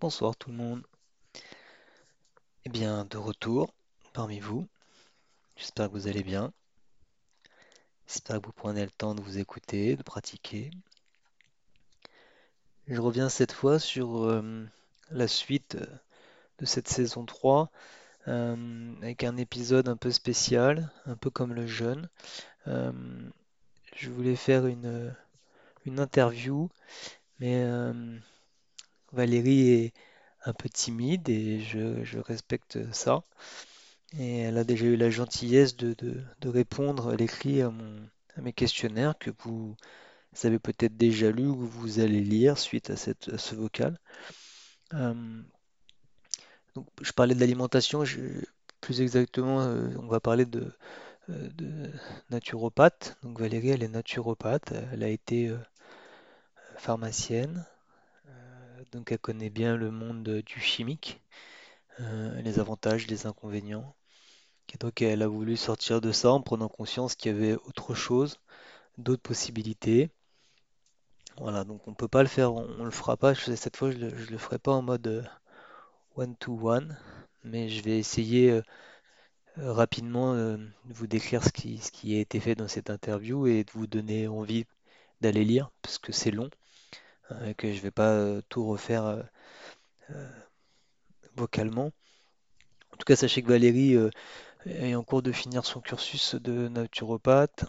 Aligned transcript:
Bonsoir 0.00 0.34
tout 0.34 0.48
le 0.48 0.56
monde. 0.56 0.82
Eh 2.64 2.70
bien, 2.70 3.04
de 3.04 3.18
retour 3.18 3.74
parmi 4.14 4.40
vous. 4.40 4.66
J'espère 5.56 5.88
que 5.88 5.92
vous 5.92 6.08
allez 6.08 6.22
bien. 6.22 6.54
J'espère 8.06 8.40
que 8.40 8.46
vous 8.46 8.54
prenez 8.54 8.82
le 8.82 8.90
temps 8.90 9.14
de 9.14 9.20
vous 9.20 9.36
écouter, 9.36 9.96
de 9.96 10.02
pratiquer. 10.02 10.70
Je 12.86 12.98
reviens 12.98 13.28
cette 13.28 13.52
fois 13.52 13.78
sur 13.78 14.24
euh, 14.24 14.64
la 15.10 15.28
suite 15.28 15.74
euh, 15.74 15.86
de 16.60 16.64
cette 16.64 16.88
saison 16.88 17.26
3 17.26 17.70
euh, 18.26 18.94
avec 19.02 19.22
un 19.22 19.36
épisode 19.36 19.86
un 19.86 19.96
peu 19.98 20.10
spécial, 20.10 20.90
un 21.04 21.16
peu 21.16 21.28
comme 21.28 21.52
le 21.52 21.66
jeûne. 21.66 22.08
Je 22.64 24.08
voulais 24.08 24.36
faire 24.36 24.64
une, 24.66 25.14
une 25.84 26.00
interview, 26.00 26.70
mais 27.38 27.66
Valérie 29.12 29.70
est 29.70 29.92
un 30.44 30.52
peu 30.52 30.68
timide 30.68 31.28
et 31.28 31.60
je, 31.60 32.18
respecte 32.18 32.92
ça. 32.92 33.22
Et 34.18 34.38
elle 34.40 34.58
a 34.58 34.64
déjà 34.64 34.86
eu 34.86 34.96
la 34.96 35.10
gentillesse 35.10 35.76
de, 35.76 36.24
répondre 36.44 37.10
à 37.10 37.16
l'écrit 37.16 37.62
à 37.62 37.70
mes 38.38 38.52
questionnaires 38.52 39.14
que 39.18 39.30
vous 39.44 39.76
avez 40.44 40.58
peut-être 40.58 40.96
déjà 40.96 41.30
lu 41.30 41.46
ou 41.46 41.56
vous 41.56 42.00
allez 42.00 42.20
lire 42.20 42.58
suite 42.58 42.90
à 42.90 42.96
ce 42.96 43.54
vocal. 43.54 43.98
Donc, 46.74 46.86
je 47.02 47.12
parlais 47.12 47.34
de 47.34 47.40
l'alimentation, 47.40 48.04
plus 48.80 49.00
exactement, 49.00 49.60
euh, 49.60 49.88
on 49.98 50.06
va 50.06 50.20
parler 50.20 50.46
de, 50.46 50.72
euh, 51.30 51.48
de 51.54 51.90
naturopathe. 52.30 53.16
Donc 53.22 53.40
Valérie, 53.40 53.70
elle 53.70 53.82
est 53.82 53.88
naturopathe, 53.88 54.72
elle 54.92 55.02
a 55.02 55.08
été 55.08 55.48
euh, 55.48 55.58
pharmacienne, 56.76 57.66
donc 58.92 59.12
elle 59.12 59.18
connaît 59.18 59.50
bien 59.50 59.76
le 59.76 59.90
monde 59.90 60.42
du 60.46 60.60
chimique, 60.60 61.20
euh, 62.00 62.40
les 62.42 62.58
avantages, 62.58 63.06
les 63.08 63.26
inconvénients. 63.26 63.94
Et 64.74 64.78
donc 64.78 65.02
elle 65.02 65.22
a 65.22 65.28
voulu 65.28 65.56
sortir 65.56 66.00
de 66.00 66.12
ça 66.12 66.32
en 66.32 66.42
prenant 66.42 66.68
conscience 66.68 67.14
qu'il 67.16 67.32
y 67.32 67.34
avait 67.36 67.54
autre 67.54 67.94
chose, 67.94 68.40
d'autres 68.98 69.22
possibilités. 69.22 70.10
Voilà, 71.38 71.64
donc 71.64 71.88
on 71.88 71.94
peut 71.94 72.08
pas 72.08 72.22
le 72.22 72.28
faire, 72.28 72.52
on, 72.54 72.68
on 72.78 72.84
le 72.84 72.90
fera 72.90 73.16
pas. 73.16 73.34
Cette 73.34 73.76
fois, 73.76 73.90
je 73.90 73.98
le, 73.98 74.10
le 74.10 74.38
ferai 74.38 74.58
pas 74.58 74.72
en 74.72 74.82
mode 74.82 75.06
euh, 75.08 75.22
one-to-one, 76.16 76.96
mais 77.44 77.68
je 77.68 77.82
vais 77.82 77.98
essayer 77.98 78.50
euh, 78.50 78.62
rapidement 79.56 80.34
de 80.34 80.70
vous 80.86 81.06
décrire 81.06 81.44
ce 81.44 81.50
qui, 81.50 81.78
ce 81.78 81.90
qui 81.92 82.16
a 82.16 82.20
été 82.20 82.40
fait 82.40 82.54
dans 82.56 82.68
cette 82.68 82.90
interview 82.90 83.46
et 83.46 83.64
de 83.64 83.70
vous 83.72 83.86
donner 83.86 84.28
envie 84.28 84.64
d'aller 85.20 85.44
lire, 85.44 85.70
parce 85.82 85.98
que 85.98 86.12
c'est 86.12 86.30
long, 86.30 86.50
hein, 87.30 87.54
que 87.54 87.72
je 87.72 87.80
vais 87.80 87.90
pas 87.90 88.10
euh, 88.10 88.40
tout 88.48 88.66
refaire 88.66 89.04
euh, 90.10 90.28
vocalement. 91.36 91.92
En 92.92 92.96
tout 92.96 93.04
cas, 93.06 93.16
sachez 93.16 93.42
que 93.42 93.48
Valérie 93.48 93.96
est 94.66 94.94
en 94.94 95.02
cours 95.02 95.22
de 95.22 95.32
finir 95.32 95.64
son 95.64 95.80
cursus 95.80 96.34
de 96.34 96.68
naturopathe 96.68 97.64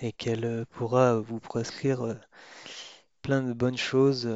et 0.00 0.12
qu'elle 0.12 0.66
pourra 0.66 1.20
vous 1.20 1.40
prescrire 1.40 2.16
plein 3.22 3.42
de 3.42 3.52
bonnes 3.52 3.78
choses 3.78 4.28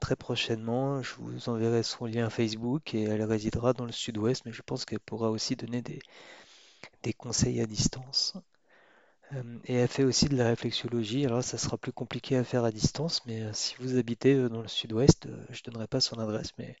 très 0.00 0.16
prochainement. 0.16 1.02
Je 1.02 1.14
vous 1.18 1.48
enverrai 1.48 1.82
son 1.82 2.06
lien 2.06 2.30
Facebook 2.30 2.94
et 2.94 3.02
elle 3.02 3.22
résidera 3.22 3.72
dans 3.72 3.84
le 3.84 3.92
sud-ouest, 3.92 4.44
mais 4.46 4.52
je 4.52 4.62
pense 4.62 4.84
qu'elle 4.84 5.00
pourra 5.00 5.30
aussi 5.30 5.56
donner 5.56 5.82
des, 5.82 5.98
des 7.02 7.12
conseils 7.12 7.60
à 7.60 7.66
distance. 7.66 8.34
Euh, 9.34 9.58
et 9.64 9.74
elle 9.74 9.88
fait 9.88 10.04
aussi 10.04 10.28
de 10.28 10.36
la 10.36 10.46
réflexologie. 10.48 11.26
Alors 11.26 11.42
ça 11.42 11.58
sera 11.58 11.76
plus 11.78 11.92
compliqué 11.92 12.36
à 12.36 12.44
faire 12.44 12.64
à 12.64 12.70
distance, 12.70 13.24
mais 13.26 13.42
euh, 13.42 13.52
si 13.52 13.74
vous 13.78 13.96
habitez 13.96 14.34
euh, 14.34 14.48
dans 14.48 14.62
le 14.62 14.68
sud-ouest, 14.68 15.28
je 15.50 15.62
donnerai 15.62 15.86
pas 15.86 16.00
son 16.00 16.18
adresse, 16.18 16.52
mais 16.58 16.76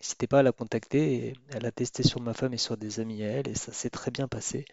n'hésitez 0.00 0.26
pas 0.26 0.40
à 0.40 0.42
la 0.42 0.52
contacter. 0.52 1.14
Et 1.14 1.34
elle 1.50 1.66
a 1.66 1.72
testé 1.72 2.02
sur 2.02 2.20
ma 2.20 2.34
femme 2.34 2.54
et 2.54 2.58
sur 2.58 2.76
des 2.76 3.00
amis 3.00 3.22
à 3.22 3.28
elle, 3.28 3.48
et 3.48 3.54
ça 3.54 3.72
s'est 3.72 3.90
très 3.90 4.10
bien 4.10 4.28
passé. 4.28 4.64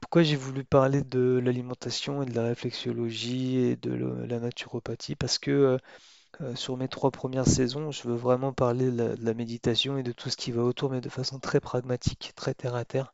Pourquoi 0.00 0.22
j'ai 0.22 0.36
voulu 0.36 0.64
parler 0.64 1.02
de 1.02 1.40
l'alimentation 1.42 2.22
et 2.22 2.26
de 2.26 2.34
la 2.34 2.42
réflexologie 2.44 3.56
et 3.58 3.76
de 3.76 3.92
la 4.26 4.40
naturopathie? 4.40 5.14
Parce 5.14 5.38
que 5.38 5.78
sur 6.54 6.76
mes 6.76 6.88
trois 6.88 7.10
premières 7.10 7.46
saisons, 7.46 7.90
je 7.92 8.08
veux 8.08 8.16
vraiment 8.16 8.52
parler 8.52 8.90
de 8.90 9.16
la 9.20 9.34
méditation 9.34 9.98
et 9.98 10.02
de 10.02 10.12
tout 10.12 10.30
ce 10.30 10.36
qui 10.36 10.52
va 10.52 10.62
autour, 10.62 10.90
mais 10.90 11.00
de 11.00 11.08
façon 11.08 11.38
très 11.38 11.60
pragmatique, 11.60 12.32
très 12.36 12.54
terre 12.54 12.74
à 12.74 12.84
terre, 12.84 13.12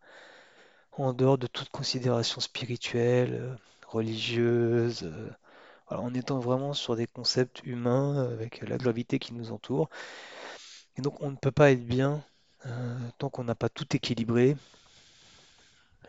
en 0.98 1.12
dehors 1.12 1.38
de 1.38 1.46
toute 1.46 1.68
considération 1.70 2.40
spirituelle, 2.40 3.34
euh, 3.34 3.54
religieuse, 3.86 5.04
euh, 5.04 5.30
en 5.88 6.14
étant 6.14 6.40
vraiment 6.40 6.72
sur 6.72 6.96
des 6.96 7.06
concepts 7.06 7.62
humains 7.64 8.18
euh, 8.18 8.32
avec 8.32 8.60
la 8.62 8.78
gravité 8.78 9.18
qui 9.18 9.34
nous 9.34 9.52
entoure. 9.52 9.88
Et 10.96 11.02
donc 11.02 11.20
on 11.22 11.30
ne 11.30 11.36
peut 11.36 11.52
pas 11.52 11.70
être 11.72 11.86
bien 11.86 12.24
tant 13.18 13.30
qu'on 13.30 13.44
n'a 13.44 13.54
pas 13.54 13.68
tout 13.68 13.86
équilibré, 13.94 14.56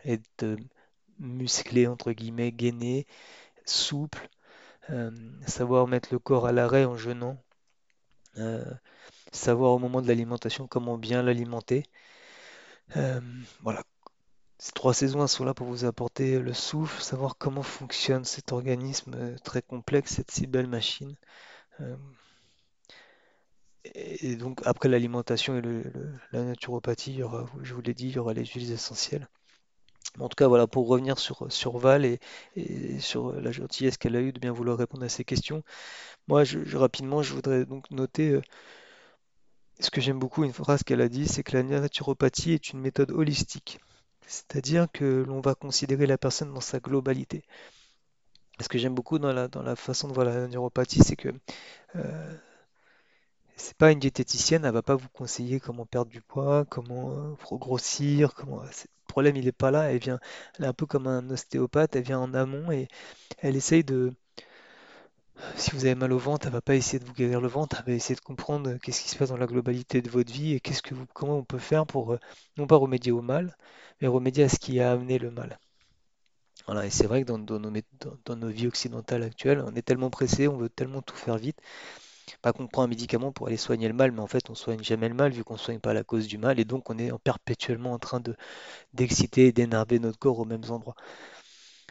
être 0.04 0.56
musclé, 1.20 1.86
entre 1.86 2.10
guillemets, 2.12 2.50
gainé, 2.50 3.06
souple, 3.64 4.28
savoir 5.46 5.86
mettre 5.86 6.08
le 6.12 6.18
corps 6.18 6.46
à 6.46 6.52
l'arrêt 6.52 6.84
en 6.84 6.96
jeûnant, 6.96 7.38
savoir 9.32 9.72
au 9.72 9.78
moment 9.78 10.02
de 10.02 10.08
l'alimentation 10.08 10.66
comment 10.66 10.98
bien 10.98 11.22
l'alimenter. 11.22 11.84
Voilà, 13.62 13.84
ces 14.68 14.72
trois 14.72 14.94
saisons 14.94 15.26
sont 15.26 15.44
là 15.44 15.54
pour 15.54 15.66
vous 15.66 15.84
apporter 15.84 16.38
le 16.38 16.52
souffle, 16.54 17.02
savoir 17.02 17.36
comment 17.38 17.64
fonctionne 17.64 18.24
cet 18.24 18.52
organisme 18.52 19.14
euh, 19.16 19.36
très 19.42 19.62
complexe, 19.62 20.14
cette 20.14 20.30
si 20.30 20.46
belle 20.46 20.68
machine. 20.68 21.16
Euh, 21.80 21.96
et 23.94 24.36
donc 24.36 24.60
après 24.64 24.88
l'alimentation 24.88 25.56
et 25.56 25.60
le- 25.60 25.84
la 26.32 26.42
naturopathie, 26.44 27.12
il 27.12 27.18
y 27.18 27.22
aura, 27.22 27.46
je 27.62 27.74
vous 27.74 27.80
l'ai 27.80 27.94
dit, 27.94 28.08
il 28.08 28.14
y 28.14 28.18
aura 28.18 28.34
les 28.34 28.44
huiles 28.44 28.70
essentielles. 28.72 29.28
En 30.20 30.28
tout 30.28 30.36
cas, 30.36 30.48
voilà, 30.48 30.66
pour 30.68 30.88
revenir 30.88 31.18
sur, 31.18 31.48
Val 31.78 32.04
et, 32.06 32.20
sur 33.00 33.32
la 33.40 33.52
gentillesse 33.52 33.98
qu'elle 33.98 34.16
a 34.16 34.22
eue 34.22 34.32
de 34.32 34.40
bien 34.40 34.52
vouloir 34.52 34.78
répondre 34.78 35.04
à 35.04 35.10
ces 35.10 35.24
questions, 35.24 35.62
moi, 36.28 36.44
je- 36.44 36.76
rapidement, 36.76 37.22
je 37.22 37.34
voudrais 37.34 37.66
donc 37.66 37.90
noter 37.92 38.30
euh, 38.32 38.42
ce 39.80 39.90
que 39.90 40.00
j'aime 40.00 40.20
beaucoup, 40.20 40.44
une 40.44 40.52
phrase 40.52 40.84
qu'elle 40.84 41.00
a 41.00 41.08
dit, 41.08 41.26
c'est 41.26 41.42
que 41.42 41.56
la 41.56 41.64
naturopathie 41.64 42.52
est 42.52 42.70
une 42.70 42.78
méthode 42.78 43.10
holistique. 43.10 43.80
C'est-à-dire 44.28 44.86
que 44.92 45.24
l'on 45.26 45.40
va 45.40 45.56
considérer 45.56 46.06
la 46.06 46.18
personne 46.18 46.54
dans 46.54 46.60
sa 46.60 46.78
globalité. 46.78 47.42
Ce 48.60 48.68
que 48.68 48.78
j'aime 48.78 48.94
beaucoup 48.94 49.18
dans 49.18 49.32
la, 49.32 49.74
façon 49.76 50.06
de 50.06 50.12
voir 50.12 50.26
la 50.26 50.34
naturopathie, 50.46 51.02
c'est 51.02 51.16
que 51.16 51.30
euh, 51.96 52.36
c'est 53.56 53.76
pas 53.76 53.92
une 53.92 53.98
diététicienne, 53.98 54.64
elle 54.64 54.72
va 54.72 54.82
pas 54.82 54.96
vous 54.96 55.08
conseiller 55.10 55.60
comment 55.60 55.84
perdre 55.86 56.10
du 56.10 56.20
poids, 56.22 56.64
comment 56.70 57.10
euh, 57.12 57.56
grossir, 57.56 58.34
comment. 58.34 58.62
c'est- 58.72 58.88
Le 59.08 59.12
problème, 59.12 59.36
il 59.36 59.46
est 59.48 59.52
pas 59.52 59.70
là. 59.70 59.90
Elle 59.92 59.98
vient, 59.98 60.18
elle 60.58 60.64
est 60.66 60.68
un 60.68 60.72
peu 60.72 60.86
comme 60.86 61.06
un 61.06 61.28
ostéopathe, 61.30 61.96
elle 61.96 62.04
vient 62.04 62.20
en 62.20 62.34
amont 62.34 62.70
et 62.72 62.88
elle 63.38 63.56
essaye 63.56 63.84
de, 63.84 64.14
Si 65.56 65.70
vous 65.72 65.84
avez 65.84 65.94
mal 65.94 66.12
au 66.12 66.18
ventre, 66.18 66.46
elle 66.46 66.52
va 66.52 66.60
pas 66.60 66.74
essayer 66.74 66.98
de 66.98 67.04
vous 67.04 67.12
guérir 67.12 67.40
le 67.40 67.48
ventre, 67.48 67.76
elle 67.78 67.92
va 67.92 67.96
essayer 67.96 68.14
de 68.14 68.20
comprendre 68.20 68.76
qu'est-ce 68.82 69.02
qui 69.02 69.08
se 69.08 69.16
passe 69.16 69.28
dans 69.28 69.36
la 69.36 69.46
globalité 69.46 70.02
de 70.02 70.10
votre 70.10 70.32
vie 70.32 70.54
et 70.54 70.60
qu'est-ce 70.60 70.82
que 70.82 70.94
comment 71.14 71.38
on 71.38 71.44
peut 71.44 71.58
faire 71.58 71.86
pour 71.86 72.14
euh, 72.14 72.18
non 72.56 72.66
pas 72.66 72.76
remédier 72.76 73.12
au 73.12 73.22
mal, 73.22 73.56
mais 74.00 74.08
remédier 74.08 74.44
à 74.44 74.48
ce 74.48 74.58
qui 74.58 74.80
a 74.80 74.92
amené 74.92 75.18
le 75.18 75.30
mal. 75.30 75.58
Voilà, 76.66 76.86
et 76.86 76.90
c'est 76.90 77.06
vrai 77.06 77.22
que 77.22 77.32
dans, 77.32 78.36
nos, 78.36 78.48
vies 78.48 78.66
occidentales 78.66 79.22
actuelles, 79.22 79.62
on 79.66 79.74
est 79.74 79.82
tellement 79.82 80.10
pressé, 80.10 80.48
on 80.48 80.56
veut 80.58 80.68
tellement 80.68 81.02
tout 81.02 81.16
faire 81.16 81.38
vite, 81.38 81.58
pas 82.42 82.52
qu'on 82.52 82.66
prend 82.66 82.82
un 82.82 82.88
médicament 82.88 83.32
pour 83.32 83.46
aller 83.46 83.56
soigner 83.56 83.88
le 83.88 83.94
mal, 83.94 84.12
mais 84.12 84.20
en 84.20 84.26
fait 84.26 84.50
on 84.50 84.54
soigne 84.54 84.82
jamais 84.82 85.08
le 85.08 85.14
mal 85.14 85.32
vu 85.32 85.44
qu'on 85.44 85.56
soigne 85.56 85.80
pas 85.80 85.94
la 85.94 86.04
cause 86.04 86.26
du 86.26 86.36
mal, 86.38 86.60
et 86.60 86.64
donc 86.64 86.90
on 86.90 86.98
est 86.98 87.10
en 87.10 87.18
perpétuellement 87.18 87.92
en 87.92 87.98
train 87.98 88.20
de 88.20 88.36
d'exciter 88.94 89.46
et 89.46 89.52
d'énerver 89.52 89.98
notre 89.98 90.18
corps 90.18 90.38
aux 90.40 90.44
mêmes 90.44 90.70
endroits. 90.70 90.96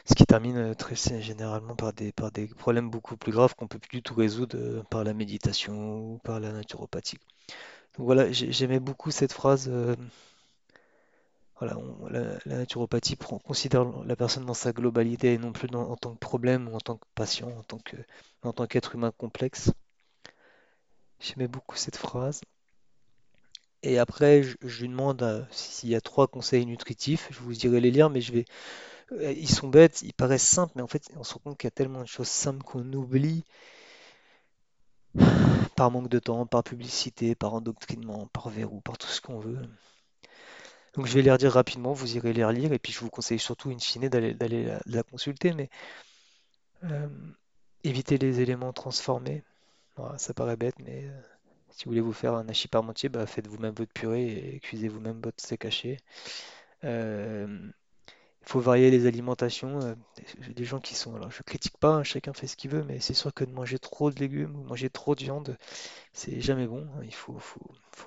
Ce 0.08 0.14
qui 0.14 0.26
termine 0.26 0.56
euh, 0.56 0.74
très 0.74 0.96
généralement 1.20 1.76
par 1.76 1.92
des, 1.92 2.10
par 2.12 2.32
des 2.32 2.46
problèmes 2.48 2.90
beaucoup 2.90 3.16
plus 3.16 3.30
graves 3.30 3.54
qu'on 3.54 3.68
peut 3.68 3.78
plus 3.78 3.98
du 3.98 4.02
tout 4.02 4.14
résoudre 4.14 4.56
euh, 4.58 4.82
par 4.90 5.04
la 5.04 5.14
méditation 5.14 5.98
ou 6.00 6.18
par 6.24 6.40
la 6.40 6.50
naturopathie. 6.50 7.18
Donc 7.96 8.06
voilà, 8.06 8.32
j'ai- 8.32 8.52
j'aimais 8.52 8.80
beaucoup 8.80 9.10
cette 9.12 9.32
phrase. 9.32 9.68
euh, 9.68 9.96
voilà, 11.60 11.76
la, 12.46 12.56
naturopathie 12.58 13.16
considère 13.16 13.84
la 14.04 14.16
personne 14.16 14.46
dans 14.46 14.54
sa 14.54 14.72
globalité 14.72 15.34
et 15.34 15.38
non 15.38 15.52
plus 15.52 15.68
en 15.74 15.96
tant 15.96 16.14
que 16.14 16.18
problème 16.18 16.68
ou 16.68 16.76
en 16.76 16.80
tant 16.80 16.96
que 16.96 17.06
patient, 17.14 17.50
en 18.42 18.52
tant 18.52 18.66
qu'être 18.66 18.94
humain 18.94 19.12
complexe. 19.16 19.70
J'aimais 21.20 21.46
beaucoup 21.46 21.76
cette 21.76 21.94
phrase. 21.96 22.40
Et 23.82 23.98
après, 23.98 24.42
je, 24.44 24.56
lui 24.82 24.88
demande 24.88 25.46
s'il 25.50 25.88
y 25.90 25.94
a 25.96 26.00
trois 26.00 26.26
conseils 26.28 26.64
nutritifs. 26.66 27.28
Je 27.32 27.40
vous 27.40 27.52
dirai 27.54 27.80
les 27.80 27.90
lire, 27.90 28.10
mais 28.10 28.20
je 28.20 28.32
vais. 28.32 28.44
Euh, 29.12 29.32
Ils 29.32 29.48
sont 29.48 29.68
bêtes, 29.68 30.02
ils 30.02 30.12
paraissent 30.14 30.46
simples, 30.46 30.72
mais 30.76 30.82
en 30.82 30.86
fait, 30.86 31.10
on 31.16 31.24
se 31.24 31.34
rend 31.34 31.40
compte 31.40 31.58
qu'il 31.58 31.66
y 31.66 31.68
a 31.68 31.72
tellement 31.72 32.02
de 32.02 32.06
choses 32.06 32.28
simples 32.28 32.62
qu'on 32.62 32.92
oublie 32.92 33.44
par 35.76 35.90
manque 35.90 36.08
de 36.08 36.18
temps, 36.18 36.46
par 36.46 36.64
publicité, 36.64 37.34
par 37.34 37.54
endoctrinement, 37.54 38.26
par 38.32 38.48
verrou, 38.48 38.80
par 38.80 38.98
tout 38.98 39.06
ce 39.08 39.20
qu'on 39.20 39.38
veut. 39.38 39.58
Donc 40.94 41.06
je 41.06 41.14
vais 41.14 41.22
les 41.22 41.30
redire 41.30 41.52
rapidement, 41.52 41.92
vous 41.92 42.16
irez 42.16 42.32
les 42.32 42.44
relire, 42.44 42.72
et 42.72 42.78
puis 42.78 42.92
je 42.92 43.00
vous 43.00 43.10
conseille 43.10 43.38
surtout 43.38 43.70
in 43.70 43.78
fine 43.78 44.08
d'aller 44.08 44.76
la, 44.86 45.02
consulter, 45.04 45.52
mais 45.52 45.70
euh, 46.84 47.08
éviter 47.84 48.18
les 48.18 48.40
éléments 48.40 48.72
transformés, 48.72 49.44
Voilà, 49.96 50.18
ça 50.18 50.34
paraît 50.34 50.56
bête, 50.56 50.78
mais 50.80 51.04
euh, 51.04 51.20
si 51.70 51.84
vous 51.84 51.92
voulez 51.92 52.00
vous 52.00 52.12
faire 52.12 52.34
un 52.34 52.48
hachis 52.48 52.68
parmentier, 52.68 53.08
bah, 53.08 53.26
faites 53.26 53.46
vous-même 53.46 53.74
votre 53.74 53.92
purée 53.92 54.26
et 54.26 54.60
cuisez 54.60 54.88
vous-même 54.88 55.20
votre 55.22 55.40
steak 55.42 55.64
haché. 55.64 55.98
Il 58.42 58.48
faut 58.48 58.60
varier 58.60 58.90
les 58.90 59.06
alimentations. 59.06 59.80
euh, 59.82 59.94
des 60.54 60.64
gens 60.64 60.80
qui 60.80 60.94
sont, 60.94 61.14
alors 61.14 61.30
je 61.30 61.42
critique 61.42 61.76
pas, 61.78 61.90
hein, 61.96 62.02
chacun 62.04 62.32
fait 62.32 62.46
ce 62.46 62.56
qu'il 62.56 62.70
veut, 62.70 62.84
mais 62.84 63.00
c'est 63.00 63.14
sûr 63.14 63.32
que 63.34 63.44
de 63.44 63.52
manger 63.52 63.78
trop 63.78 64.10
de 64.10 64.18
légumes 64.20 64.56
ou 64.56 64.64
manger 64.64 64.90
trop 64.90 65.14
de 65.14 65.22
viande, 65.22 65.58
c'est 66.12 66.40
jamais 66.40 66.66
bon. 66.66 66.86
hein. 66.96 67.02
Il 67.04 67.14
faut, 67.14 67.38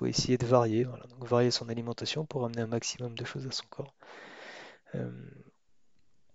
essayer 0.06 0.38
de 0.38 0.46
varier. 0.46 0.86
Varier 1.20 1.50
son 1.50 1.68
alimentation 1.68 2.26
pour 2.26 2.44
amener 2.44 2.62
un 2.62 2.66
maximum 2.66 3.14
de 3.14 3.24
choses 3.24 3.46
à 3.46 3.52
son 3.52 3.64
corps. 3.70 3.94
Euh, 4.94 5.10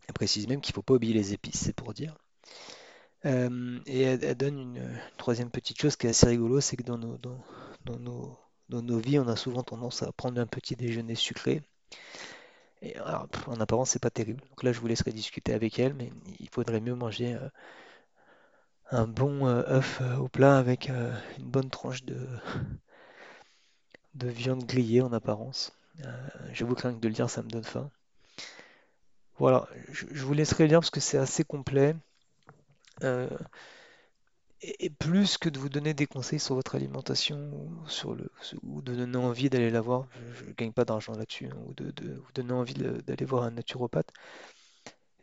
elle 0.08 0.14
précise 0.14 0.48
même 0.48 0.62
qu'il 0.62 0.74
faut 0.74 0.82
pas 0.82 0.94
oublier 0.94 1.14
les 1.14 1.34
épices, 1.34 1.60
c'est 1.60 1.76
pour 1.76 1.94
dire. 1.94 2.16
Euh, 3.26 3.80
et 3.86 4.02
elle, 4.02 4.36
donne 4.36 4.60
une, 4.60 5.00
troisième 5.18 5.50
petite 5.50 5.82
chose 5.82 5.96
qui 5.96 6.08
est 6.08 6.12
assez 6.12 6.28
rigolo, 6.28 6.62
c'est 6.62 6.78
que 6.78 6.84
dans 6.84 6.98
nos 8.70 9.00
vies, 9.00 9.20
on 9.20 9.28
a 9.28 9.36
souvent 9.36 9.64
tendance 9.64 10.04
à 10.04 10.12
prendre 10.12 10.40
un 10.40 10.48
petit 10.48 10.76
déjeuner 10.76 11.16
sucré. 11.16 11.62
Pff, 12.94 13.48
en 13.48 13.60
apparence, 13.60 13.92
c'est 13.92 14.02
pas 14.02 14.10
terrible. 14.10 14.42
Donc 14.50 14.64
là, 14.64 14.72
je 14.72 14.80
vous 14.80 14.88
laisserai 14.88 15.12
discuter 15.12 15.54
avec 15.54 15.80
elle, 15.80 15.94
mais 15.94 16.12
il 16.40 16.50
faudrait 16.50 16.82
mieux 16.82 16.96
manger 16.96 17.36
euh, 17.36 17.50
un 18.92 19.08
bon 19.08 19.48
euh, 19.48 19.64
œuf 19.70 20.00
euh, 20.02 20.18
au 20.18 20.28
plat 20.28 20.58
avec 20.58 20.90
euh, 20.90 21.14
une 21.40 21.46
bonne 21.46 21.70
tranche 21.70 22.04
de, 22.04 22.28
de 24.16 24.28
viande 24.28 24.66
grillée 24.66 25.00
en 25.00 25.14
apparence. 25.14 25.72
Euh, 26.04 26.28
j'avoue 26.52 26.76
que 26.76 26.82
rien 26.82 26.94
que 26.94 27.00
de 27.00 27.08
le 27.08 27.14
dire, 27.14 27.30
ça 27.30 27.42
me 27.42 27.48
donne 27.50 27.64
faim. 27.64 27.90
Voilà, 29.38 29.70
je, 29.90 30.06
je 30.12 30.26
vous 30.26 30.34
laisserai 30.34 30.68
lire 30.68 30.80
parce 30.82 30.90
que 30.90 31.00
c'est 31.00 31.18
assez 31.18 31.44
complet. 31.46 31.96
Et, 34.62 34.90
plus 34.90 35.38
que 35.38 35.50
de 35.50 35.60
vous 35.60 35.70
donner 35.70 35.94
des 35.94 36.08
conseils 36.08 36.40
sur 36.40 36.56
votre 36.56 36.76
alimentation 36.76 37.38
ou, 37.54 37.88
sur 37.88 38.16
le, 38.16 38.32
ou 38.64 38.82
de 38.82 38.96
donner 38.96 39.18
envie 39.18 39.50
d'aller 39.50 39.70
la 39.70 39.82
voir, 39.82 40.08
je 40.34 40.46
ne 40.46 40.54
gagne 40.54 40.72
pas 40.72 40.86
d'argent 40.86 41.14
là-dessus, 41.14 41.48
hein, 41.48 41.58
ou 41.68 41.74
de, 41.74 41.92
de 41.92 42.16
vous 42.16 42.32
donner 42.34 42.54
envie 42.54 42.74
d'aller 42.74 43.26
voir 43.26 43.44
un 43.44 43.52
naturopathe. 43.52 44.12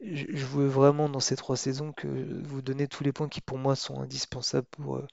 Je, 0.01 0.27
je 0.29 0.47
veux 0.47 0.67
vraiment 0.67 1.09
dans 1.09 1.21
ces 1.21 1.35
trois 1.37 1.57
saisons 1.57 1.93
que 1.93 2.07
vous 2.45 2.63
donner 2.63 2.87
tous 2.87 3.03
les 3.03 3.13
points 3.13 3.29
qui 3.29 3.41
pour 3.41 3.59
moi 3.59 3.75
sont 3.75 4.01
indispensables 4.01 4.67
pour 4.71 4.97
euh, 4.97 5.07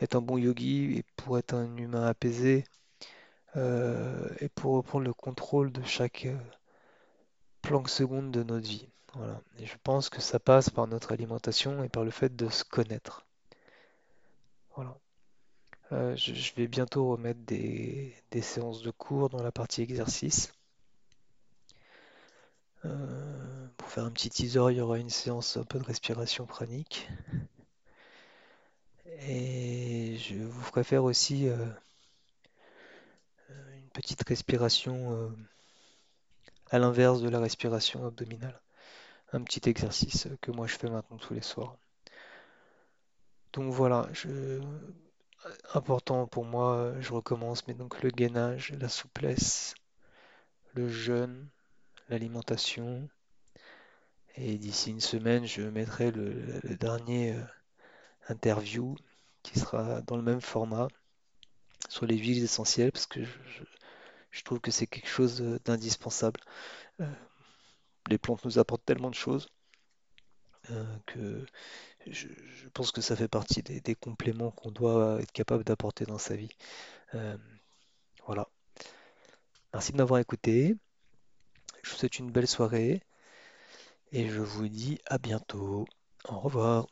être 0.00 0.16
un 0.16 0.20
bon 0.20 0.38
yogi 0.38 0.98
et 0.98 1.04
pour 1.16 1.38
être 1.38 1.54
un 1.54 1.76
humain 1.76 2.06
apaisé 2.06 2.64
euh, 3.56 4.28
et 4.40 4.48
pour 4.48 4.74
reprendre 4.74 5.04
le 5.04 5.14
contrôle 5.14 5.72
de 5.72 5.82
chaque 5.82 6.26
euh, 6.26 6.36
planque 7.62 7.88
seconde 7.88 8.30
de 8.30 8.42
notre 8.42 8.66
vie. 8.66 8.88
Voilà. 9.14 9.40
Et 9.58 9.66
je 9.66 9.76
pense 9.82 10.08
que 10.08 10.20
ça 10.20 10.40
passe 10.40 10.70
par 10.70 10.86
notre 10.88 11.12
alimentation 11.12 11.84
et 11.84 11.88
par 11.88 12.04
le 12.04 12.10
fait 12.10 12.34
de 12.34 12.48
se 12.48 12.64
connaître. 12.64 13.23
Voilà. 14.74 14.98
Euh, 15.92 16.16
je, 16.16 16.54
vais 16.54 16.66
bientôt 16.66 17.10
remettre 17.10 17.40
des, 17.40 18.14
séances 18.42 18.82
de 18.82 18.90
cours 18.90 19.28
dans 19.30 19.42
la 19.42 19.52
partie 19.52 19.82
exercice. 19.82 20.52
Euh, 22.84 23.68
pour 23.76 23.88
faire 23.88 24.04
un 24.04 24.10
petit 24.10 24.30
teaser, 24.30 24.66
il 24.70 24.78
y 24.78 24.80
aura 24.80 24.98
une 24.98 25.10
séance 25.10 25.56
un 25.56 25.64
peu 25.64 25.78
de 25.78 25.84
respiration 25.84 26.46
pranique. 26.46 27.08
Et 29.26 30.16
je 30.18 30.34
vous 30.34 30.62
ferai 30.62 30.84
faire 30.84 31.04
aussi 31.04 31.48
euh, 31.48 31.56
une 33.50 33.88
petite 33.92 34.26
respiration 34.28 35.32
à 36.70 36.78
l'inverse 36.78 37.20
de 37.22 37.28
la 37.28 37.38
respiration 37.38 38.06
abdominale. 38.06 38.60
Un 39.32 39.42
petit 39.42 39.68
exercice 39.68 40.28
que 40.40 40.50
moi 40.50 40.66
je 40.66 40.76
fais 40.76 40.90
maintenant 40.90 41.18
tous 41.18 41.34
les 41.34 41.42
soirs. 41.42 41.76
Donc 43.54 43.72
voilà, 43.72 44.08
important 45.74 46.26
pour 46.26 46.44
moi, 46.44 46.94
je 47.00 47.12
recommence, 47.12 47.66
mais 47.66 47.74
donc 47.74 48.02
le 48.02 48.10
gainage, 48.10 48.72
la 48.72 48.88
souplesse, 48.88 49.74
le 50.74 50.88
jeûne, 50.88 51.48
l'alimentation. 52.08 53.08
Et 54.36 54.58
d'ici 54.58 54.90
une 54.90 55.00
semaine, 55.00 55.46
je 55.46 55.62
mettrai 55.62 56.10
le, 56.10 56.60
dernier 56.76 57.34
euh, 57.34 57.44
interview 58.28 58.96
qui 59.42 59.58
sera 59.58 60.00
dans 60.02 60.16
le 60.16 60.22
même 60.22 60.40
format 60.40 60.88
sur 61.88 62.06
les 62.06 62.16
huiles 62.16 62.42
essentielles 62.42 62.90
parce 62.92 63.06
que 63.06 63.24
je, 63.24 64.42
trouve 64.44 64.60
que 64.60 64.70
c'est 64.70 64.86
quelque 64.86 65.08
chose 65.08 65.40
d'indispensable. 65.64 66.40
Euh, 67.00 67.06
les 68.08 68.18
plantes 68.18 68.44
nous 68.44 68.58
apportent 68.58 68.84
tellement 68.84 69.10
de 69.10 69.14
choses 69.14 69.48
euh, 70.70 70.96
que 71.06 71.46
je, 72.10 72.28
pense 72.72 72.90
que 72.90 73.00
ça 73.00 73.16
fait 73.16 73.28
partie 73.28 73.62
des, 73.62 73.80
des 73.80 73.94
compléments 73.94 74.50
qu'on 74.50 74.70
doit 74.70 75.18
être 75.20 75.32
capable 75.32 75.64
d'apporter 75.64 76.04
dans 76.04 76.18
sa 76.18 76.36
vie. 76.36 76.50
Euh, 77.14 77.36
voilà. 78.26 78.48
Merci 79.72 79.92
de 79.92 79.98
m'avoir 79.98 80.20
écouté. 80.20 80.76
Je 81.82 81.90
vous 81.90 81.96
souhaite 81.96 82.18
une 82.18 82.30
belle 82.30 82.48
soirée 82.48 83.02
et 84.12 84.28
je 84.28 84.40
vous 84.40 84.68
dis 84.68 84.98
à 85.06 85.18
bientôt. 85.18 85.86
Au 86.28 86.40
revoir. 86.40 86.86